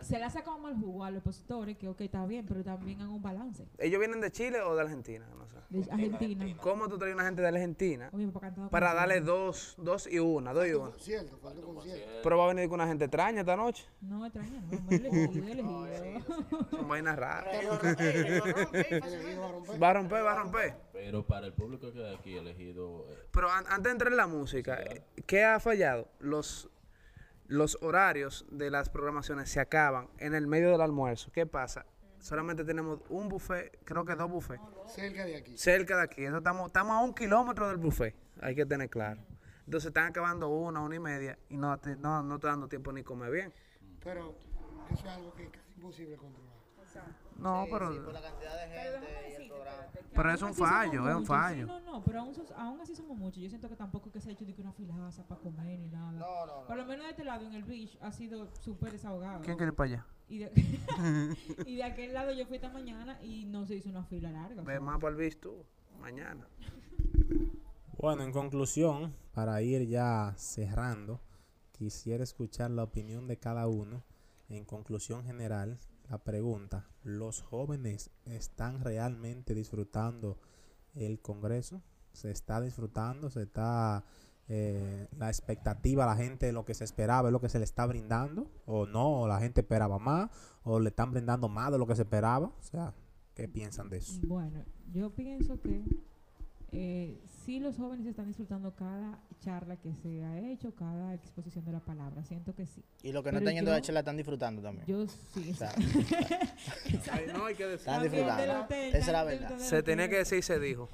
[0.01, 3.01] Se le ha sacado mal jugo a los opositores, que ok, está bien, pero también
[3.01, 3.65] hagan un balance.
[3.77, 5.25] ¿ellos vienen de Chile o de Argentina?
[5.37, 5.57] No sé.
[5.69, 6.45] De Argentina.
[6.61, 8.29] ¿Cómo tú traes una gente de Argentina Oye,
[8.69, 10.91] para darle dos, dos y una, dos y una?
[10.97, 12.09] Cierto, falta concierto.
[12.23, 13.85] Pero va a venir con una gente extraña esta noche.
[14.01, 16.67] No, extraña, no, elegido, elegido.
[16.71, 17.55] Son vainas raras.
[19.81, 20.23] Va a romper.
[20.25, 20.73] Va a romper.
[20.93, 24.17] Pero para el público que de aquí elegido, eh, Pero an- antes de entrar en
[24.17, 24.79] la música,
[25.25, 26.07] ¿qué ha fallado?
[26.19, 26.69] Los,
[27.51, 31.31] los horarios de las programaciones se acaban en el medio del almuerzo.
[31.33, 31.85] ¿Qué pasa?
[32.19, 35.57] Solamente tenemos un buffet, creo que dos buffets, Cerca de aquí.
[35.57, 36.23] cerca de aquí.
[36.23, 39.19] Eso estamos, estamos a un kilómetro del buffet, hay que tener claro.
[39.65, 42.93] Entonces están acabando una, una y media y no, te- no, no está dando tiempo
[42.93, 43.53] ni comer bien.
[44.03, 44.33] Pero
[44.91, 46.51] eso es algo que es casi imposible controlar.
[47.37, 49.87] No, Sí, pero, sí, por la cantidad de gente y el programa.
[50.13, 51.65] pero es un fallo, es un fallo.
[51.65, 53.41] Sí, no, no, pero aún, aún así somos muchos.
[53.41, 55.87] Yo siento que tampoco que se ha hecho de que una filaza para comer ni
[55.87, 56.20] nada.
[56.71, 59.41] Por lo menos de este lado, en el beach, ha sido súper desahogado.
[59.41, 60.05] ¿Quién quiere ir para allá?
[60.29, 60.51] Y de,
[61.65, 64.61] y de aquel lado yo fui esta mañana y no se hizo una fila larga.
[64.61, 65.65] Ve más para el bis tú,
[65.99, 66.47] mañana.
[67.97, 71.19] Bueno, en conclusión, para ir ya cerrando,
[71.73, 74.01] quisiera escuchar la opinión de cada uno.
[74.47, 75.77] En conclusión general,
[76.09, 80.39] la pregunta, ¿los jóvenes están realmente disfrutando
[80.95, 81.81] el Congreso?
[82.13, 83.29] ¿Se está disfrutando?
[83.29, 84.05] ¿Se está
[84.47, 87.85] eh, la expectativa, la gente, lo que se esperaba, es lo que se le está
[87.85, 88.51] brindando?
[88.65, 89.21] ¿O no?
[89.21, 90.29] ¿O la gente esperaba más?
[90.63, 92.47] ¿O le están brindando más de lo que se esperaba?
[92.47, 92.93] O sea,
[93.33, 94.19] ¿qué piensan de eso?
[94.27, 95.83] Bueno, yo pienso que
[96.73, 101.71] eh, sí los jóvenes están disfrutando cada charla que se ha hecho, cada exposición de
[101.73, 102.23] la palabra.
[102.23, 102.83] Siento que sí.
[103.03, 104.85] Y los que no Pero están yendo a la yo- charla están disfrutando también.
[104.87, 105.51] Yo sí.
[105.51, 105.71] O sea,
[107.11, 107.79] Ay, no hay que decir.
[107.89, 108.61] Están disfrutando.
[108.61, 109.57] hotel, Esa es la verdad.
[109.57, 110.87] Se tenía que decir y se dijo.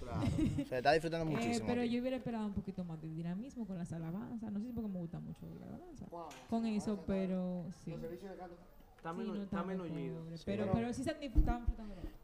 [0.70, 1.68] Se está disfrutando Eh, muchísimo.
[1.68, 1.92] pero aquí.
[1.92, 4.52] yo hubiera esperado un poquito más de dinamismo con las alabanzas.
[4.52, 6.06] No sé si porque me gusta mucho la alabanza.
[6.10, 6.28] Wow.
[6.50, 7.92] Con eso, pero sí.
[7.92, 8.56] Los servicios de canto.
[8.96, 10.20] Está Sí, menu- no está estamos menullido.
[10.24, 10.46] pobres, Sí.
[10.48, 11.60] Pero, pero sí se han disfrutado.
[11.68, 12.18] estaban disfrutando.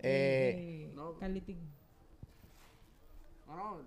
[0.00, 1.14] Eh, Eh, no.
[1.18, 1.58] Carlitín.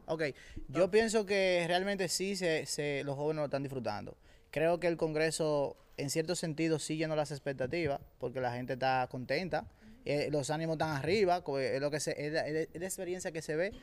[0.06, 0.24] Ok,
[0.70, 4.18] yo pienso que realmente sí se, se- los jóvenes lo están disfrutando.
[4.52, 9.08] Creo que el Congreso, en cierto sentido, sí llenó las expectativas, porque la gente está
[9.12, 9.68] contenta,
[10.06, 13.56] eh, los ánimos están arriba, es, lo que se, es, la, es experiencia que se
[13.56, 13.74] ve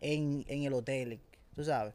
[0.00, 1.20] en, en el hotel,
[1.54, 1.94] tú sabes.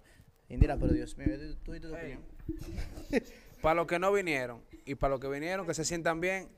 [0.50, 2.22] Indira, pero Dios mío, tú, tú y tu opinión.
[3.62, 6.50] Para los que no vinieron y para los que vinieron, que se sientan bien,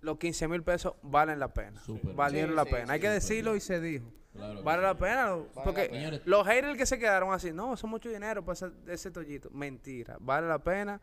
[0.00, 1.82] los 15 mil pesos valen la pena.
[2.14, 2.92] Valieron Sí, la sí, pena.
[2.94, 3.58] Hay sí, que decirlo bien.
[3.58, 4.10] y se dijo.
[4.32, 5.36] Claro Vale la pena.
[5.64, 9.10] Porque los haters que se quedaron así, no, eso es mucho dinero para ese, ese
[9.10, 9.50] tollito.
[9.50, 10.16] Mentira.
[10.20, 11.00] Vale la pena.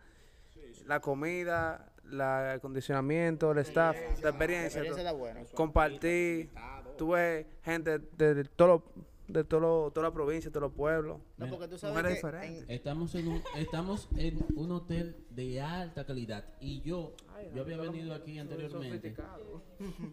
[0.86, 5.12] La comida, la- el acondicionamiento, el staff, la La experiencia.
[5.13, 5.42] buena.
[5.54, 6.50] Compartir.
[6.98, 8.84] Tuve gente de, de todo lo-
[9.28, 11.20] de todo lo- toda la provincia, todos los pueblos.
[11.38, 12.63] No, porque tú Mujeres sabes que diferentes.
[12.63, 17.13] en- Estamos en un estamos en un hotel de alta calidad y yo
[17.54, 19.16] yo había venido aquí anteriormente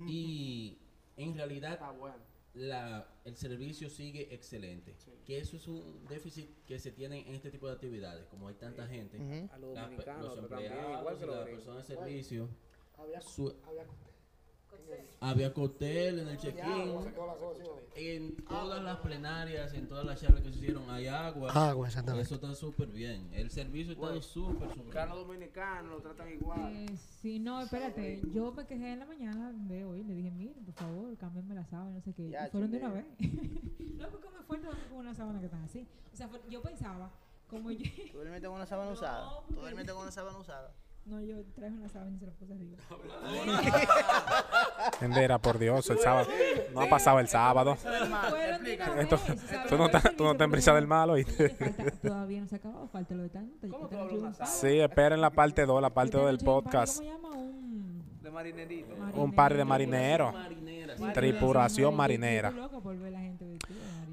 [0.06, 0.78] y
[1.16, 1.78] en realidad
[2.54, 4.94] la, el servicio sigue excelente.
[5.26, 8.54] Que eso es un déficit que se tiene en este tipo de actividades, como hay
[8.54, 9.18] tanta gente.
[9.52, 12.48] A los dominicanos, empleados igual que y los las personas de servicio.
[12.96, 13.84] Había, su- había
[15.20, 16.94] había cóctel en el check-in.
[17.96, 21.52] En todas las plenarias, en todas las charlas que se hicieron, hay agua.
[21.52, 22.24] Agua, exactamente.
[22.26, 23.28] Eso está súper bien.
[23.32, 25.08] El servicio está Bueno, súper, súper bien.
[25.10, 26.72] dominicanos lo tratan igual.
[26.74, 28.20] Eh, sí, no, espérate.
[28.32, 30.02] Yo me quejé en la mañana de hoy.
[30.02, 32.28] Le dije, miren, por favor, cámbienme la sábana, no sé qué.
[32.30, 33.06] Ya, fueron de una vez.
[33.20, 35.86] no, porque me fue con una sábana que están así.
[36.12, 37.10] O sea, fue- yo pensaba,
[37.48, 37.84] como yo.
[38.10, 39.30] ¿Tú duermes con una sábana No, usada?
[39.48, 40.72] ¿Tú duermes con una sábana usada?
[41.06, 42.78] No, yo traje una sábana y se la puse arriba.
[45.00, 46.28] Endera, por Dios, el sábado.
[46.74, 47.76] No ha pasado el sábado.
[48.98, 49.18] Esto-
[49.68, 51.50] Tú no estás tú no estás en brisa del mal, ¿oíste?
[51.50, 53.68] Falta- Todavía no se ha acabado, falta lo de tanto.
[53.68, 54.56] ¿Cómo tú esta hablas noche una un sábado.
[54.60, 56.98] Sí, esperen la parte 2, la parte Esta 2 del party, podcast.
[56.98, 57.28] ¿Cómo se llama?
[57.36, 58.04] Un...
[58.22, 58.94] De marinerito.
[59.14, 60.32] Un par de marinero.
[60.32, 61.12] marineros.
[61.12, 62.50] Tripulación marinera.
[62.50, 63.53] Loca por ver la gente.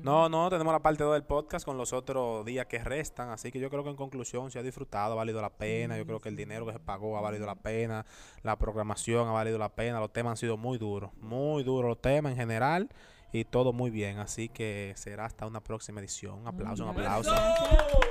[0.03, 3.29] No, no, tenemos la parte 2 del podcast con los otros días que restan.
[3.29, 5.95] Así que yo creo que en conclusión se ha disfrutado, ha valido la pena.
[5.95, 8.05] Yo creo que el dinero que se pagó ha valido la pena.
[8.41, 9.99] La programación ha valido la pena.
[9.99, 12.89] Los temas han sido muy duros, muy duros los temas en general.
[13.33, 14.19] Y todo muy bien.
[14.19, 16.39] Así que será hasta una próxima edición.
[16.39, 17.27] Un aplauso, un Gracias.
[17.27, 18.01] aplauso.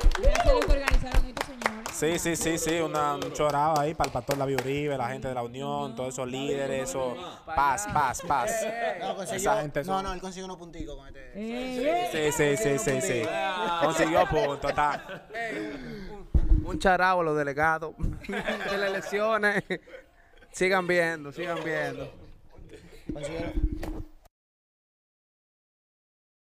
[1.92, 5.28] Sí, sí, sí, sí, una, un chorado ahí para el pastor David Uribe, la gente
[5.28, 8.50] de la Unión, todos esos líderes, eso, paz, paz, paz.
[9.00, 11.20] No, consiguió, Esa gente no, son- no, él consiguió unos punticos con este.
[11.34, 12.32] Eh, eh.
[12.32, 13.22] Sí, sí, sí, sí, sí.
[13.82, 15.26] Consiguió punto, está.
[16.64, 19.62] Un charao a los delegados de las elecciones.
[20.52, 22.10] Sigan viendo, sigan viendo.
[23.12, 24.06] Consiguieron,